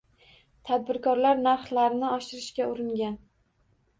[0.69, 3.15] Tadbirkorlar narxlarni oshirishga uringan